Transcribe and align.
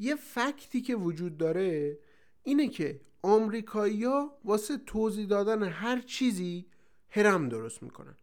یه 0.00 0.16
فکتی 0.16 0.80
که 0.80 0.96
وجود 0.96 1.36
داره 1.36 1.98
اینه 2.42 2.68
که 2.68 3.00
آمریکایی‌ها 3.22 4.38
واسه 4.44 4.76
توضیح 4.76 5.26
دادن 5.26 5.62
هر 5.62 6.00
چیزی 6.00 6.66
هرم 7.10 7.48
درست 7.48 7.82
می‌کنن. 7.82 8.16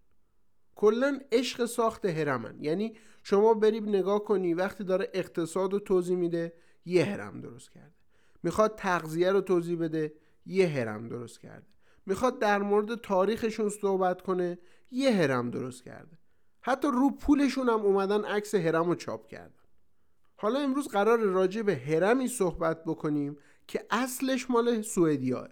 کلا 0.75 1.19
عشق 1.31 1.65
ساخت 1.65 2.05
هرمن. 2.05 2.63
یعنی 2.63 2.97
شما 3.23 3.53
بری 3.53 3.79
نگاه 3.79 4.23
کنی 4.23 4.53
وقتی 4.53 4.83
داره 4.83 5.09
اقتصاد 5.13 5.73
رو 5.73 5.79
توضیح 5.79 6.17
میده 6.17 6.53
یه 6.85 7.05
هرم 7.05 7.41
درست 7.41 7.71
کرده. 7.71 7.95
می‌خواد 8.43 8.75
تغذیه 8.75 9.31
رو 9.31 9.41
توضیح 9.41 9.79
بده 9.79 10.13
یه 10.45 10.67
هرم 10.67 11.07
درست 11.09 11.39
کرده. 11.39 11.67
می‌خواد 12.05 12.39
در 12.39 12.59
مورد 12.59 12.95
تاریخشون 12.95 13.69
صحبت 13.69 14.21
کنه 14.21 14.59
یه 14.91 15.11
هرم 15.11 15.51
درست 15.51 15.83
کرده. 15.83 16.17
حتی 16.61 16.87
رو 16.87 17.09
پولشون 17.09 17.69
هم 17.69 17.79
اومدن 17.79 18.25
عکس 18.25 18.55
هرم 18.55 18.85
رو 18.87 18.95
چاپ 18.95 19.27
کردن 19.27 19.56
حالا 20.39 20.59
امروز 20.59 20.87
قرار 20.87 21.19
راجع 21.19 21.61
به 21.61 21.75
هرمی 21.75 22.27
صحبت 22.27 22.83
بکنیم 22.83 23.37
که 23.67 23.85
اصلش 23.89 24.49
مال 24.49 24.81
سوئدیاه. 24.81 25.47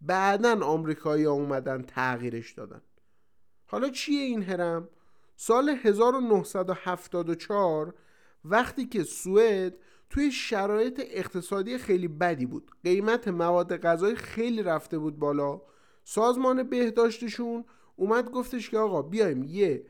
بعدا 0.00 0.64
آمریکایی 0.64 1.24
اومدن 1.24 1.82
تغییرش 1.82 2.52
دادن. 2.52 2.82
حالا 3.66 3.88
چیه 3.88 4.22
این 4.22 4.42
هرم؟ 4.42 4.88
سال 5.36 5.68
1974 5.68 7.94
وقتی 8.44 8.86
که 8.86 9.02
سوئد 9.02 9.74
توی 10.10 10.32
شرایط 10.32 11.02
اقتصادی 11.04 11.78
خیلی 11.78 12.08
بدی 12.08 12.46
بود. 12.46 12.70
قیمت 12.84 13.28
مواد 13.28 13.76
غذایی 13.76 14.16
خیلی 14.16 14.62
رفته 14.62 14.98
بود 14.98 15.18
بالا. 15.18 15.62
سازمان 16.04 16.62
بهداشتشون 16.62 17.64
اومد 17.96 18.30
گفتش 18.30 18.70
که 18.70 18.78
آقا 18.78 19.02
بیایم 19.02 19.42
یه 19.42 19.86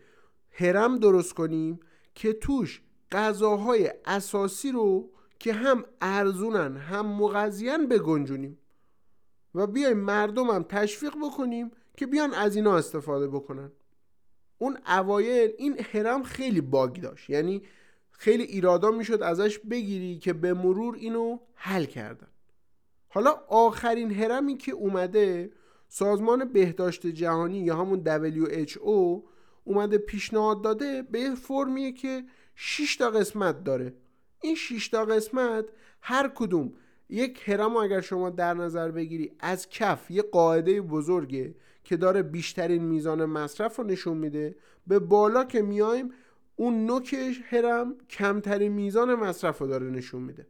هرم 0.50 0.98
درست 0.98 1.34
کنیم 1.34 1.80
که 2.14 2.32
توش 2.32 2.82
غذاهای 3.12 3.92
اساسی 4.04 4.72
رو 4.72 5.10
که 5.38 5.52
هم 5.52 5.84
ارزونن 6.00 6.76
هم 6.76 7.06
مغذیان 7.06 7.88
بگنجونیم 7.88 8.58
و 9.54 9.66
بیایم 9.66 9.96
مردم 9.96 10.50
هم 10.50 10.62
تشویق 10.62 11.14
بکنیم 11.22 11.70
که 11.96 12.06
بیان 12.06 12.34
از 12.34 12.56
اینا 12.56 12.76
استفاده 12.76 13.28
بکنن. 13.28 13.72
اون 14.58 14.78
اوایل 14.86 15.52
این 15.58 15.80
هرم 15.92 16.22
خیلی 16.22 16.60
باگ 16.60 17.00
داشت. 17.00 17.30
یعنی 17.30 17.62
خیلی 18.10 18.42
ایرادا 18.42 18.90
می‌شد 18.90 19.22
ازش 19.22 19.58
بگیری 19.58 20.18
که 20.18 20.32
به 20.32 20.54
مرور 20.54 20.94
اینو 20.94 21.38
حل 21.54 21.84
کردن. 21.84 22.26
حالا 23.08 23.30
آخرین 23.48 24.10
هرمی 24.10 24.56
که 24.56 24.72
اومده 24.72 25.52
سازمان 25.88 26.52
بهداشت 26.52 27.06
جهانی 27.06 27.58
یا 27.58 27.76
همون 27.76 28.04
WHO 28.04 29.22
اومده 29.64 29.98
پیشنهاد 29.98 30.62
داده 30.62 31.02
به 31.02 31.34
فرمیه 31.34 31.92
که 31.92 32.24
6 32.62 32.96
تا 32.96 33.10
قسمت 33.10 33.64
داره. 33.64 33.94
این 34.40 34.54
6 34.54 34.88
تا 34.88 35.04
قسمت 35.04 35.64
هر 36.00 36.28
کدوم 36.34 36.72
یک 37.08 37.48
هرم 37.48 37.76
اگر 37.76 38.00
شما 38.00 38.30
در 38.30 38.54
نظر 38.54 38.90
بگیری 38.90 39.32
از 39.38 39.68
کف 39.68 40.10
یه 40.10 40.22
قاعده 40.22 40.80
بزرگه 40.80 41.54
که 41.84 41.96
داره 41.96 42.22
بیشترین 42.22 42.82
میزان 42.82 43.24
مصرف 43.24 43.76
رو 43.76 43.84
نشون 43.84 44.16
میده. 44.16 44.56
به 44.86 44.98
بالا 44.98 45.44
که 45.44 45.62
میایم 45.62 46.12
اون 46.56 46.86
نوک 46.86 47.16
هرم 47.44 47.94
کمترین 48.10 48.72
میزان 48.72 49.14
مصرف 49.14 49.58
رو 49.58 49.66
داره 49.66 49.90
نشون 49.90 50.22
میده. 50.22 50.46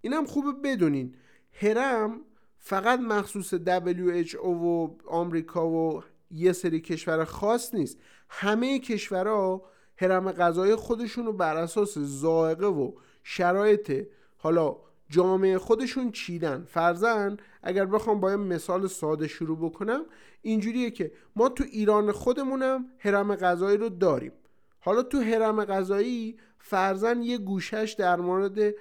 اینم 0.00 0.24
خوبه 0.24 0.52
بدونین. 0.64 1.14
هرم 1.52 2.20
فقط 2.58 3.00
مخصوص 3.00 3.54
WHO 3.54 4.44
و 4.44 4.96
آمریکا 5.06 5.70
و 5.70 6.02
یه 6.30 6.52
سری 6.52 6.80
کشور 6.80 7.24
خاص 7.24 7.74
نیست. 7.74 7.98
همه 8.28 8.78
کشورها 8.78 9.72
هرم 9.96 10.32
غذای 10.32 10.74
خودشون 10.74 11.26
رو 11.26 11.32
بر 11.32 11.56
اساس 11.56 11.98
زائقه 11.98 12.66
و 12.66 12.92
شرایط 13.22 14.06
حالا 14.36 14.76
جامعه 15.08 15.58
خودشون 15.58 16.12
چیدن. 16.12 16.64
فرزن 16.68 17.36
اگر 17.62 17.86
بخوام 17.86 18.20
با 18.20 18.36
مثال 18.36 18.86
ساده 18.86 19.28
شروع 19.28 19.58
بکنم 19.58 20.04
اینجوریه 20.42 20.90
که 20.90 21.12
ما 21.36 21.48
تو 21.48 21.64
ایران 21.64 22.12
خودمونم 22.12 22.84
هرم 22.98 23.34
غذایی 23.34 23.76
رو 23.76 23.88
داریم. 23.88 24.32
حالا 24.80 25.02
تو 25.02 25.20
هرم 25.20 25.64
غذایی 25.64 26.36
فرزن 26.58 27.22
یه 27.22 27.38
گوشش 27.38 27.94
در 27.98 28.16
مورد 28.16 28.74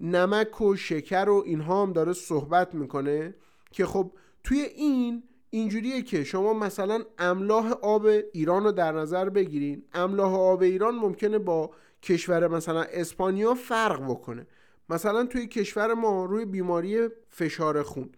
نمک 0.00 0.60
و 0.60 0.76
شکر 0.76 1.28
و 1.28 1.42
اینها 1.46 1.82
هم 1.82 1.92
داره 1.92 2.12
صحبت 2.12 2.74
می‌کنه 2.74 3.34
که 3.70 3.86
خب 3.86 4.12
توی 4.44 4.60
این 4.60 5.22
اینجوریه 5.54 6.02
که 6.02 6.24
شما 6.24 6.52
مثلا 6.52 7.02
املاح 7.18 7.72
آب 7.72 8.06
ایران 8.32 8.64
رو 8.64 8.72
در 8.72 8.92
نظر 8.92 9.28
بگیرین. 9.28 9.84
املاح 9.92 10.34
آب 10.34 10.62
ایران 10.62 10.94
ممکنه 10.94 11.38
با 11.38 11.70
کشور 12.02 12.48
مثلا 12.48 12.82
اسپانیا 12.82 13.54
فرق 13.54 14.02
بکنه. 14.02 14.46
مثلا 14.88 15.26
توی 15.26 15.46
کشور 15.46 15.94
ما 15.94 16.24
روی 16.24 16.44
بیماری 16.44 17.08
فشار 17.28 17.82
خون. 17.82 18.10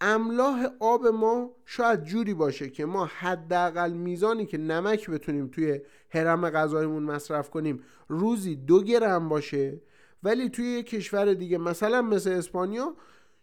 املاح 0.00 0.66
آب 0.80 1.06
ما 1.06 1.50
شاید 1.66 2.02
جوری 2.02 2.34
باشه 2.34 2.70
که 2.70 2.86
ما 2.86 3.04
حداقل 3.04 3.92
میزانی 3.92 4.46
که 4.46 4.58
نمک 4.58 5.10
بتونیم 5.10 5.48
توی 5.48 5.80
حرم 6.08 6.50
غذایمون 6.50 7.02
مصرف 7.02 7.50
کنیم 7.50 7.82
روزی 8.08 8.56
دو 8.56 8.82
گرم 8.82 9.28
باشه. 9.28 9.80
ولی 10.22 10.48
توی 10.48 10.64
یه 10.64 10.82
کشور 10.82 11.34
دیگه 11.34 11.58
مثلا 11.58 12.02
مثل 12.02 12.30
اسپانیا 12.30 12.94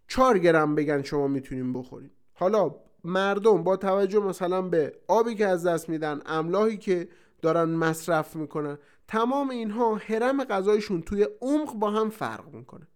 چهار 0.08 0.40
گرم 0.40 0.76
بگن 0.76 1.02
شما 1.02 1.28
می‌تونیم 1.28 1.74
بخوریم 1.74 2.12
حالا 2.34 2.76
مردم 3.04 3.64
با 3.64 3.78
توجه 3.78 4.20
مثلا 4.20 4.62
به 4.62 4.94
آبی 5.08 5.36
که 5.36 5.48
از 5.48 5.66
دست 5.66 5.90
میدن 5.90 6.22
املاحی 6.26 6.78
که 6.78 7.10
دارن 7.42 7.70
مصرف 7.70 8.36
می‌کنن 8.36 8.78
تمام 9.08 9.50
اینها 9.50 9.96
حرم 9.96 10.44
غذایشون 10.44 11.02
توی 11.02 11.28
عمق 11.42 11.74
با 11.74 11.92
هم 11.92 12.10
فرق 12.10 12.54
می‌کنه. 12.54 12.88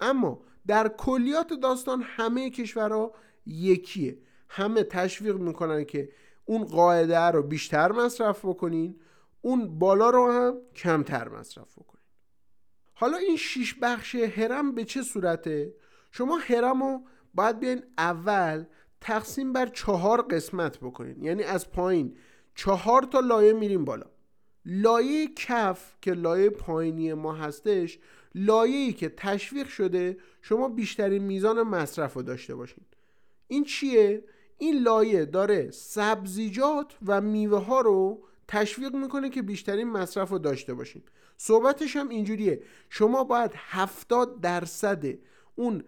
اما 0.00 0.42
در 0.66 0.88
کلیات 0.88 1.52
داستان 1.52 2.02
همه 2.02 2.50
کشورها 2.50 3.12
یکیه. 3.46 4.18
همه 4.48 4.82
تشویق 4.82 5.36
می‌کنن 5.36 5.84
که 5.84 6.08
اون 6.44 6.64
قاعده 6.64 7.18
رو 7.18 7.42
بیشتر 7.42 7.92
مصرف 7.92 8.44
بکنین 8.44 9.00
اون 9.40 9.78
بالا 9.78 10.10
رو 10.10 10.32
هم 10.32 10.58
کمتر 10.74 11.28
مصرف 11.28 11.78
بکنین. 11.78 12.02
حالا 12.94 13.16
این 13.16 13.36
شیش 13.36 13.74
بخش 13.82 14.14
هرم 14.14 14.74
به 14.74 14.84
چه 14.84 15.02
صورته؟ 15.02 15.74
شما 16.10 16.36
هرم 16.36 16.82
رو 16.82 17.00
باید 17.34 17.58
بیاین 17.60 17.82
اول 17.98 18.64
تقسیم 19.00 19.52
بر 19.52 19.66
چهار 19.66 20.22
قسمت 20.22 20.78
بکنین. 20.78 21.24
یعنی 21.24 21.42
از 21.42 21.70
پایین 21.70 22.16
چهار 22.54 23.02
تا 23.02 23.20
لایه 23.20 23.52
میریم 23.52 23.84
بالا. 23.84 24.06
لایه 24.64 25.28
کف 25.36 25.94
که 26.02 26.12
لایه 26.12 26.50
پایینی 26.50 27.14
ما 27.14 27.32
هستش 27.32 27.98
لایه‌ای 28.34 28.92
که 28.92 29.08
تشویق 29.08 29.68
شده 29.68 30.16
شما 30.42 30.68
بیشترین 30.68 31.22
میزان 31.22 31.62
مصرف 31.62 32.14
رو 32.14 32.22
داشته 32.22 32.54
باشین. 32.54 32.84
این 33.48 33.64
چیه؟ 33.64 34.24
این 34.58 34.82
لایه 34.82 35.24
داره 35.24 35.70
سبزیجات 35.70 36.96
و 37.06 37.20
میوه 37.20 37.64
ها 37.64 37.80
رو 37.80 38.22
تشویق 38.48 38.94
می‌کنه 38.94 39.30
که 39.30 39.42
بیشترین 39.42 39.90
مصرف 39.90 40.30
رو 40.30 40.38
داشته 40.38 40.74
باشین. 40.74 41.02
صحبتش 41.36 41.96
هم 41.96 42.08
اینجوریه. 42.08 42.62
شما 42.90 43.24
باید 43.24 43.50
70 43.54 44.40
درصد 44.40 45.04
اون 45.54 45.84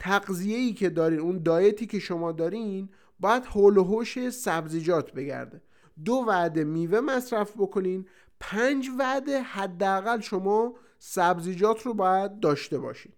تغذیه‌ای 0.00 0.72
که 0.72 0.90
دارین 0.90 1.20
اون 1.20 1.42
دایتی 1.42 1.86
که 1.86 1.98
شما 1.98 2.32
دارین 2.32 2.88
باید 3.20 3.44
حول 3.44 3.76
و 3.76 3.84
حوش 3.84 4.30
سبزیجات 4.30 5.12
بگرده. 5.12 5.62
دو 6.04 6.24
وعده 6.28 6.64
میوه 6.64 7.00
مصرف 7.00 7.52
بکنین 7.56 8.06
پنج 8.40 8.88
وعده 8.98 9.42
حداقل 9.42 10.20
شما 10.20 10.74
سبزیجات 10.98 11.82
رو 11.82 11.94
باید 11.94 12.40
داشته 12.40 12.78
باشین. 12.78 13.12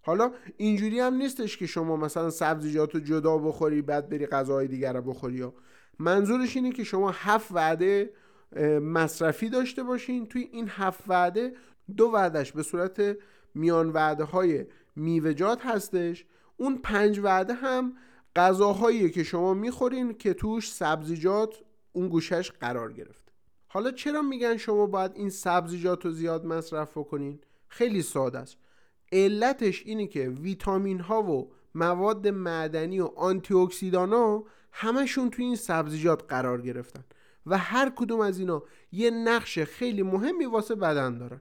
حالا 0.00 0.32
اینجوری 0.56 1.00
هم 1.00 1.14
نیستش 1.14 1.56
که 1.56 1.66
شما 1.66 1.96
مثلا 1.96 2.30
سبزیجات 2.30 2.94
رو 2.94 3.00
جدا 3.00 3.38
بخوری 3.38 3.82
بعد 3.82 4.08
بری 4.08 4.26
غذاهای 4.26 4.68
دیگر 4.68 4.92
رو 4.92 5.02
بخوری. 5.02 5.48
منظورش 5.98 6.56
اینه 6.56 6.72
که 6.72 6.84
شما 6.84 7.10
هفت 7.10 7.52
وعده 7.52 8.10
مصرفی 8.82 9.48
داشته 9.48 9.82
باشین. 9.82 10.26
توی 10.26 10.48
این 10.52 10.68
هفت 10.68 11.04
وعده 11.06 11.52
دو 11.96 12.04
وعدهش 12.06 12.52
به 12.52 12.62
صورت 12.62 13.16
میان 13.54 13.90
وعده 13.90 14.24
های 14.24 14.66
میوهجات 14.98 15.66
هستش. 15.66 16.24
اون 16.56 16.78
پنج 16.78 17.18
وعده 17.18 17.54
هم 17.54 17.96
غذاهایی 18.36 19.10
که 19.10 19.22
شما 19.22 19.54
می‌خورین 19.54 20.14
که 20.14 20.34
توش 20.34 20.72
سبزیجات 20.72 21.54
اون 21.92 22.08
گوشش 22.08 22.50
قرار 22.50 22.92
گرفته. 22.92 23.32
حالا 23.68 23.90
چرا 23.90 24.22
میگن 24.22 24.56
شما 24.56 24.86
باید 24.86 25.12
این 25.14 25.30
سبزیجات 25.30 26.04
رو 26.04 26.10
زیاد 26.10 26.46
مصرف 26.46 26.98
بکنین؟ 26.98 27.40
خیلی 27.68 28.02
ساده 28.02 28.38
است. 28.38 28.56
علتش 29.12 29.82
اینه 29.86 30.06
که 30.06 30.28
ویتامین 30.28 31.00
ها 31.00 31.22
و 31.22 31.52
مواد 31.74 32.28
معدنی 32.28 33.00
و 33.00 33.04
آنتی 33.04 33.54
اکسیدان 33.54 34.12
ها 34.12 34.44
همشون 34.72 35.30
توی 35.30 35.44
این 35.44 35.56
سبزیجات 35.56 36.24
قرار 36.28 36.62
گرفتن 36.62 37.04
و 37.46 37.58
هر 37.58 37.92
کدوم 37.96 38.20
از 38.20 38.38
اینا 38.38 38.62
یه 38.92 39.10
نقش 39.10 39.58
خیلی 39.58 40.02
مهمی 40.02 40.44
واسه 40.44 40.74
بدن 40.74 41.18
دارن. 41.18 41.40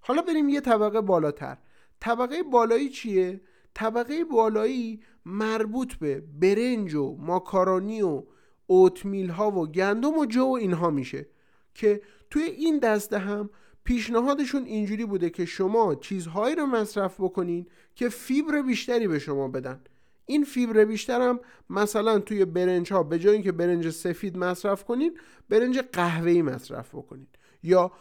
حالا 0.00 0.22
بریم 0.22 0.48
یه 0.48 0.60
طبقه 0.60 1.00
بالاتر. 1.00 1.58
طبقه 2.04 2.42
بالایی 2.42 2.88
چیه؟ 2.88 3.40
طبقه 3.74 4.24
بالایی 4.24 5.00
مربوط 5.26 5.94
به 5.94 6.22
برنج 6.40 6.94
و 6.94 7.16
ماکارونی 7.20 8.02
و 8.02 8.22
اوتمیل 8.66 9.30
ها 9.30 9.50
و 9.50 9.66
گندم 9.66 10.18
و 10.18 10.26
جو 10.26 10.44
و 10.44 10.52
اینها 10.52 10.90
میشه. 10.90 11.26
که 11.74 12.02
توی 12.30 12.42
این 12.42 12.78
دسته 12.78 13.18
هم 13.18 13.50
پیشنهادشون 13.84 14.64
اینجوری 14.64 15.04
بوده 15.04 15.30
که 15.30 15.44
شما 15.44 15.94
چیزهایی 15.94 16.54
رو 16.54 16.66
مصرف 16.66 17.20
بکنین 17.20 17.66
که 17.94 18.08
فیبر 18.08 18.62
بیشتری 18.62 19.08
به 19.08 19.18
شما 19.18 19.48
بدن. 19.48 19.80
این 20.26 20.44
فیبر 20.44 20.84
بیشتر 20.84 21.20
هم 21.20 21.40
مثلا 21.70 22.18
توی 22.18 22.44
برنج 22.44 22.92
ها 22.92 23.02
به 23.02 23.18
جای 23.18 23.32
اینکه 23.32 23.52
برنج 23.52 23.90
سفید 23.90 24.38
مصرف 24.38 24.84
کنین 24.84 25.18
برنج 25.48 25.78
قهوه‌ای 25.78 26.42
مصرف 26.42 26.94
بکنین. 26.94 27.26
یا 27.62 27.92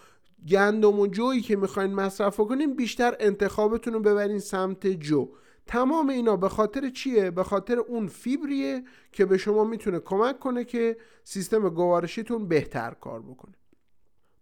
گندم 0.48 1.00
و 1.00 1.08
جویی 1.08 1.42
که 1.42 1.56
می‌خواین 1.56 1.94
مصرف 1.94 2.38
کنین 2.38 2.76
بیشتر 2.76 3.16
انتخابتون 3.20 3.94
رو 3.94 4.00
ببرین 4.00 4.40
سمت 4.40 4.88
جو 4.88 5.30
تمام 5.68 6.10
اینا 6.10 6.36
به 6.36 6.50
خاطر 6.50 6.90
چیه؟ 6.90 7.32
به 7.32 7.44
خاطر 7.44 7.80
اون 7.80 8.08
فیبریه 8.08 8.84
که 9.12 9.26
به 9.26 9.38
شما 9.38 9.64
می‌تونه 9.64 10.00
کمک 10.00 10.40
کنه 10.40 10.64
که 10.64 10.98
سیستم 11.24 11.70
گوارشیتون 11.70 12.48
بهتر 12.48 12.94
کار 13.02 13.22
بکنه 13.22 13.56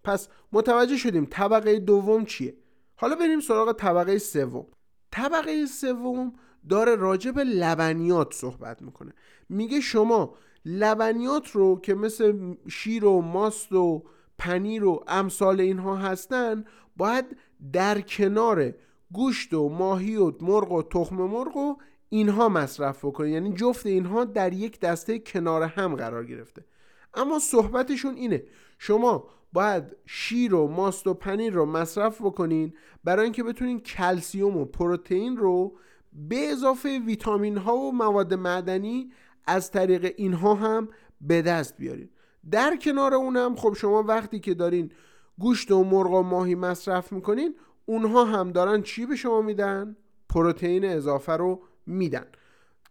پس 0.03 0.27
متوجه 0.51 0.98
شدیم 0.98 1.27
طبقه 1.30 1.80
دوم 1.80 2.25
چیه؟ 2.25 2.57
حالا 2.95 3.15
بریم 3.15 3.39
سراغ 3.39 3.71
طبقه 3.71 4.18
سوم 4.18 4.65
طبقه 5.12 5.65
سوم 5.65 6.33
داره 6.69 6.95
راجع 6.95 7.31
به 7.31 7.44
لبنیات 7.44 8.33
صحبت 8.33 8.81
می‌کنه 8.81 9.13
میگه 9.50 9.81
شما 9.81 10.36
لبنیات 10.65 11.47
رو 11.51 11.80
که 11.80 11.94
مثل 11.94 12.56
شیر 12.69 13.06
و 13.06 13.21
ماست 13.21 13.71
و 13.71 14.04
پنیر 14.41 14.85
و 14.85 15.03
امثال 15.07 15.61
اینها 15.61 15.95
هستن 15.95 16.65
باید 16.97 17.25
در 17.73 18.01
کنار 18.01 18.73
گوشت 19.11 19.53
و 19.53 19.69
ماهی 19.69 20.15
و 20.15 20.33
مرغ 20.41 20.71
و 20.71 20.83
تخم 20.83 21.15
مرغ 21.15 21.57
و 21.57 21.75
اینها 22.09 22.49
مصرف 22.49 23.05
بکنید 23.05 23.33
یعنی 23.33 23.53
جفت 23.53 23.85
اینها 23.85 24.25
در 24.25 24.53
یک 24.53 24.79
دسته 24.79 25.19
کنار 25.19 25.63
هم 25.63 25.95
قرار 25.95 26.25
گرفته. 26.25 26.65
اما 27.13 27.39
صحبتشون 27.39 28.15
اینه 28.15 28.43
شما 28.77 29.27
باید 29.53 29.83
شیر 30.05 30.55
و 30.55 30.67
ماست 30.67 31.07
و 31.07 31.13
پنیر 31.13 31.53
رو 31.53 31.65
مصرف 31.65 32.21
بکنین 32.21 32.73
برای 33.03 33.23
اینکه 33.23 33.44
بتونین 33.44 33.79
کلسیوم 33.79 34.57
و 34.57 34.65
پروتئین 34.65 35.37
رو 35.37 35.77
به 36.13 36.37
اضافه 36.37 36.99
ویتامین 37.05 37.57
ها 37.57 37.75
و 37.75 37.91
مواد 37.91 38.33
معدنی 38.33 39.11
از 39.45 39.71
طریق 39.71 40.13
اینها 40.17 40.55
هم 40.55 40.89
به 41.21 41.41
دست 41.41 41.77
بیارین. 41.77 42.09
در 42.51 42.75
کنار 42.75 43.13
اونم 43.13 43.55
خب 43.55 43.73
شما 43.73 44.03
وقتی 44.03 44.39
که 44.39 44.53
دارین 44.53 44.91
گوشت 45.39 45.71
و 45.71 45.83
مرغ 45.83 46.13
و 46.13 46.21
ماهی 46.21 46.55
مصرف 46.55 47.11
می‌کنین 47.11 47.55
اونها 47.85 48.25
هم 48.25 48.51
دارن 48.51 48.81
چی 48.81 49.05
به 49.05 49.15
شما 49.15 49.41
میدن؟ 49.41 49.95
پروتئین 50.29 50.85
اضافه 50.85 51.31
رو 51.31 51.61
میدن 51.85 52.25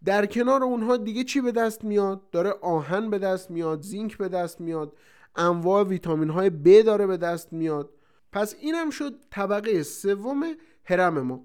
در 0.04 0.26
کنار 0.26 0.64
اونها 0.64 0.96
دیگه 0.96 1.24
چی 1.24 1.40
به 1.40 1.52
دست 1.52 1.84
میاد؟ 1.84 2.30
داره 2.30 2.50
آهن 2.50 3.10
به 3.10 3.18
دست 3.18 3.50
میاد 3.50 3.82
زینک 3.82 4.18
به 4.18 4.28
دست 4.28 4.60
میاد 4.60 4.96
انواع 5.36 5.84
ویتامین 5.84 6.30
های 6.30 6.50
ب 6.50 6.82
داره 6.82 7.06
به 7.06 7.16
دست 7.16 7.52
میاد 7.52 7.90
پس 8.32 8.54
اینم 8.60 8.90
شد 8.90 9.14
طبقه 9.30 9.82
سوم 9.82 10.42
هرم 10.84 11.20
ما 11.20 11.44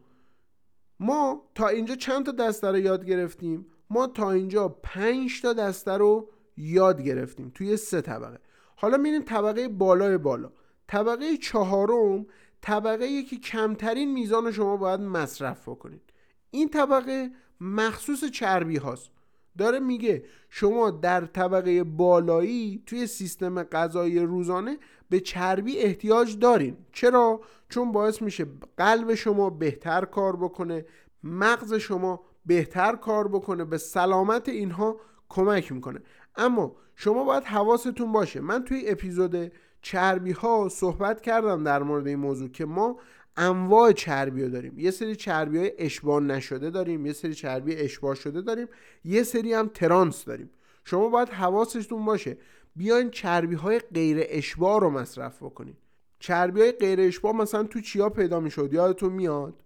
ما 0.99 1.41
تا 1.55 1.67
اینجا 1.67 1.95
چند 1.95 2.25
تا 2.25 2.31
دسته 2.31 2.67
رو 2.67 2.77
یاد 2.77 3.05
گرفتیم 3.05 3.65
ما 3.89 4.07
تا 4.07 4.31
اینجا 4.31 4.69
پنج 4.69 5.41
تا 5.41 5.53
دسته 5.53 5.91
رو 5.91 6.29
یاد 6.57 7.01
گرفتیم 7.01 7.51
توی 7.55 7.77
سه 7.77 8.01
طبقه. 8.01 8.39
حالا 8.75 8.97
میریم 8.97 9.21
طبقه 9.21 9.67
بالای 9.67 10.17
بالا. 10.17 10.51
طبقه 10.87 11.37
چهارم 11.37 12.25
طبقه 12.61 13.23
که 13.23 13.35
کمترین 13.35 14.13
میزان 14.13 14.51
شما 14.51 14.77
باید 14.77 14.99
مصرف 14.99 15.69
بکنید 15.69 16.01
این 16.51 16.69
طبقه 16.69 17.29
مخصوص 17.61 18.23
چربی 18.25 18.77
هاست. 18.77 19.09
داره 19.57 19.79
میگه 19.79 20.23
شما 20.49 20.91
در 20.91 21.25
طبقه 21.25 21.83
بالایی 21.83 22.83
توی 22.85 23.07
سیستم 23.07 23.63
غذایی 23.63 24.19
روزانه 24.19 24.77
به 25.09 25.19
چربی 25.19 25.77
احتیاج 25.77 26.39
دارین. 26.39 26.77
چرا؟ 26.91 27.41
چون 27.69 27.91
باعث 27.91 28.21
میشه 28.21 28.45
قلب 28.77 29.13
شما 29.13 29.49
بهتر 29.49 30.05
کار 30.05 30.35
بکنه 30.35 30.85
مغز 31.23 31.73
شما 31.73 32.23
بهتر 32.45 32.95
کار 32.95 33.27
بکنه 33.27 33.65
به 33.65 33.77
سلامت 33.77 34.49
اینها 34.49 34.99
کمک 35.29 35.71
می‌کنه. 35.71 36.01
اما 36.37 36.75
شما 36.95 37.23
باید 37.23 37.43
حواستون 37.43 38.11
باشه. 38.11 38.39
من 38.39 38.63
توی 38.63 38.89
اپیزود 38.89 39.51
چربی 39.81 40.31
ها 40.31 40.69
صحبت 40.69 41.21
کردم 41.21 41.63
در 41.63 41.83
مورد 41.83 42.07
این 42.07 42.19
موضوع 42.19 42.49
که 42.49 42.65
ما 42.65 42.99
انواع 43.37 43.91
چربی 43.91 44.43
رو 44.43 44.49
داریم. 44.49 44.79
یه 44.79 44.91
سری 44.91 45.15
چربی 45.15 45.57
های 45.57 45.71
اشباه 45.77 46.19
نشده 46.19 46.69
داریم 46.69 47.05
یه 47.05 47.13
سری 47.13 47.33
چربی 47.33 47.75
اشباه 47.75 48.15
شده 48.15 48.41
داریم 48.41 48.67
یه 49.03 49.23
سری 49.23 49.53
هم 49.53 49.67
ترانس 49.67 50.25
داریم. 50.25 50.49
شما 50.85 51.09
باید 51.09 51.29
حواستون 51.29 52.05
باشه. 52.05 52.37
بیاین 52.75 53.09
چربی 53.09 53.55
های 53.55 53.79
غیر 53.79 54.17
اشباه 54.29 54.79
رو 54.79 54.89
مصرف 54.89 55.43
بکنید 55.43 55.77
چربی 56.19 56.61
های 56.61 56.71
غیر 56.71 57.01
اشباه 57.01 57.35
مثلا 57.35 57.63
تو 57.63 57.81
چیا 57.81 58.09
پیدا 58.09 58.39
می‌شد؟ 58.39 58.73
یادتون 58.73 59.13
میاد؟ 59.13 59.63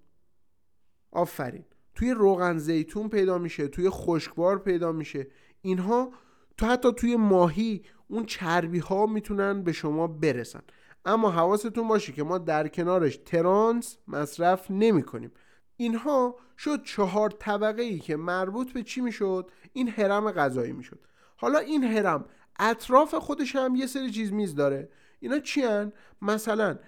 آفرین. 1.11 1.65
توی 1.95 2.11
روغن 2.11 2.57
زیتون 2.57 3.09
پیدا 3.09 3.37
میشه 3.37 3.67
توی 3.67 3.89
خشکبار 3.89 4.59
پیدا 4.59 4.91
میشه. 4.91 5.27
اینها 5.61 6.11
تو 6.59 6.65
حتی 6.65 6.91
توی 6.91 7.15
ماهی 7.15 7.81
اون 8.07 8.25
چربی 8.25 8.79
ها 8.79 9.05
می‌تونن 9.05 9.63
به 9.63 9.71
شما 9.71 10.07
برسن. 10.07 10.61
اما 11.05 11.31
حواستون 11.31 11.87
باشه 11.87 12.13
که 12.13 12.23
ما 12.23 12.37
در 12.37 12.67
کنارش 12.67 13.17
ترانس 13.17 13.97
مصرف 14.07 14.71
نمی 14.71 15.03
کنیم 15.03 15.31
اینها 15.77 16.35
شد 16.57 16.83
چهار 16.83 17.29
طبقه 17.29 17.81
ای 17.81 17.99
که 17.99 18.15
مربوط 18.15 18.73
به 18.73 18.83
چی 18.83 19.01
می‌شد؟ 19.01 19.51
این 19.73 19.89
حرم 19.89 20.31
غذایی 20.31 20.71
می‌شد. 20.71 20.99
حالا 21.37 21.59
این 21.59 21.83
حرم 21.83 22.25
اطراف 22.59 23.15
خودش 23.15 23.55
هم 23.55 23.75
یه 23.75 23.87
سری 23.87 24.11
چیز 24.11 24.33
میز 24.33 24.55
داره. 24.55 24.89
اینا 25.19 25.39
چی 25.39 25.61
هن؟ 25.61 25.93
مثلا 26.21 26.79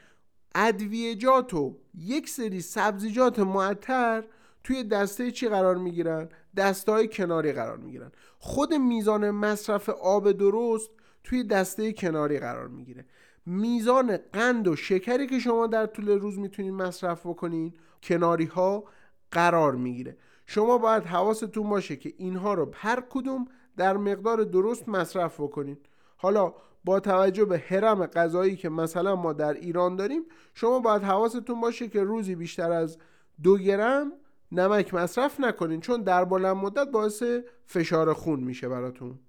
ادویجات 0.56 1.54
و 1.54 1.78
یک 1.98 2.30
سری 2.30 2.62
سبزیجات 2.62 3.40
معطر 3.40 4.24
توی 4.64 4.84
دسته 4.84 5.32
چی 5.32 5.48
قرار 5.50 5.76
می‌گیرن؟ 5.76 6.30
دسته 6.58 6.92
های 6.92 7.08
کناری 7.08 7.52
قرار 7.52 7.78
می‌گیرن. 7.78 8.12
خود 8.40 8.74
میزان 8.74 9.32
مصرف 9.32 9.90
آب 9.90 10.32
درست 10.32 10.90
توی 11.24 11.44
دسته 11.44 11.94
کناری 11.94 12.40
قرار 12.40 12.68
می‌گیره. 12.68 13.06
میزان 13.46 14.18
قند 14.34 14.68
و 14.68 14.76
شکری 14.76 15.28
که 15.28 15.40
شما 15.40 15.68
در 15.68 15.86
طول 15.86 16.10
روز 16.10 16.40
می‌تونید 16.40 16.74
مصرف 16.74 17.26
بکنین 17.26 17.74
کناری 18.04 18.46
ها 18.46 18.84
قرار 19.32 19.76
می‌گیره. 19.76 20.18
شما 20.46 20.78
باید 20.78 21.04
حواستون 21.04 21.70
باشه 21.70 21.96
که 21.96 22.14
اینها 22.18 22.54
رو 22.54 22.72
هر 22.74 23.04
کدوم 23.10 23.48
در 23.78 23.98
مقدار 23.98 24.44
درست 24.44 24.90
مصرف 24.90 25.40
بکنین 25.40 25.78
حالا 26.18 26.54
با 26.84 27.00
توجه 27.00 27.46
به 27.46 27.58
هرم 27.58 28.06
غذایی 28.06 28.56
که 28.56 28.70
مثلا 28.70 29.16
ما 29.16 29.34
در 29.34 29.54
ایران 29.54 29.96
داریم 29.96 30.22
شما 30.54 30.80
باید 30.80 31.04
حواستون 31.04 31.62
باشه 31.62 31.88
که 31.88 32.04
روزی 32.04 32.36
بیشتر 32.36 32.72
از 32.72 32.98
دو 33.44 33.58
گرم 33.58 34.12
نمک 34.52 34.94
مصرف 34.94 35.40
نکنین 35.40 35.80
چون 35.80 36.02
در 36.04 36.26
بلند 36.26 36.58
مدت 36.58 36.88
باعث 36.92 37.24
فشار 37.66 38.14
خون 38.14 38.40
میشه 38.40 38.70
براتون. 38.70 39.20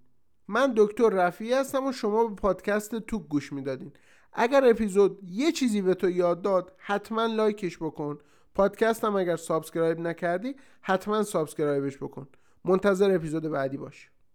من 0.48 0.72
دکتر 0.76 1.08
رفیعی 1.08 1.52
هستم 1.52 1.86
و 1.86 1.92
شما 1.92 2.24
به 2.24 2.34
پادکست 2.34 2.94
توک 2.98 3.28
گوش 3.28 3.52
می‌دادین. 3.52 3.92
اگر 4.32 4.70
اپیزود 4.70 5.18
یه 5.26 5.52
چیزی 5.52 5.82
به 5.82 5.94
تو 5.94 6.10
یاد 6.10 6.42
داد 6.42 6.72
حتما 6.78 7.26
like 7.26 7.61
ش 7.61 7.78
بکن. 7.78 8.18
پادکستم 8.54 9.16
اگر 9.16 9.36
subscribe 9.36 10.00
نکردی 10.00 10.56
حتما 10.80 11.22
subscribe 11.22 11.83
ش 11.83 11.96
بکن. 11.96 12.28
منتظر 12.64 13.14
اپیزود 13.14 13.42
بعدی 13.42 13.76
باش. 13.76 14.10